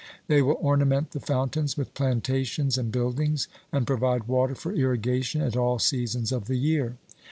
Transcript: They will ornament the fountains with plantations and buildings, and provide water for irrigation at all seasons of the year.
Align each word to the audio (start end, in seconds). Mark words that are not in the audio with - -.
They 0.25 0.41
will 0.41 0.57
ornament 0.59 1.11
the 1.11 1.19
fountains 1.19 1.77
with 1.77 1.93
plantations 1.93 2.75
and 2.75 2.91
buildings, 2.91 3.47
and 3.71 3.85
provide 3.85 4.23
water 4.27 4.55
for 4.55 4.73
irrigation 4.73 5.43
at 5.43 5.55
all 5.55 5.77
seasons 5.77 6.31
of 6.31 6.45
the 6.47 6.57
year. 6.57 6.97